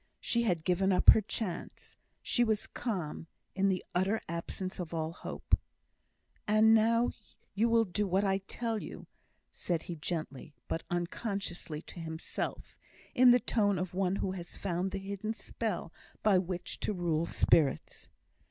[0.19, 1.95] She had given up her chance.
[2.23, 5.55] She was calm, in the utter absence of all hope.
[6.47, 7.11] "And now
[7.53, 9.05] you will do what I tell you,"
[9.51, 12.75] said he, gently, but, unconsciously to himself,
[13.13, 15.93] in the tone of one who has found the hidden spell
[16.23, 18.07] by which to rule spirits.